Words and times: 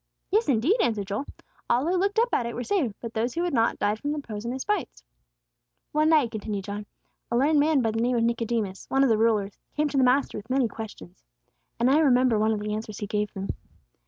"Yes, 0.31 0.49
indeed!" 0.49 0.81
answered 0.81 1.05
Joel. 1.05 1.27
"All 1.69 1.85
who 1.85 1.95
looked 1.95 2.17
up 2.17 2.29
at 2.33 2.47
it 2.47 2.55
were 2.55 2.63
saved; 2.63 2.95
but 3.01 3.13
those 3.13 3.35
who 3.35 3.43
would 3.43 3.53
not 3.53 3.77
died 3.77 3.99
from 3.99 4.11
the 4.13 4.17
poisonous 4.19 4.65
bites." 4.65 5.03
"One 5.91 6.09
night," 6.09 6.31
continued 6.31 6.63
John, 6.63 6.87
"a 7.29 7.37
learned 7.37 7.59
man 7.59 7.81
by 7.83 7.91
the 7.91 8.01
name 8.01 8.17
of 8.17 8.23
Nicodemus, 8.23 8.87
one 8.89 9.03
of 9.03 9.09
the 9.09 9.17
rulers, 9.19 9.59
came 9.77 9.89
to 9.89 9.97
the 9.99 10.03
Master 10.03 10.39
with 10.39 10.49
many 10.49 10.67
questions. 10.67 11.21
And 11.79 11.87
I 11.87 11.99
remember 11.99 12.39
one 12.39 12.51
of 12.51 12.59
the 12.61 12.73
answers 12.73 12.97
He 12.97 13.05
gave 13.05 13.29
him. 13.29 13.49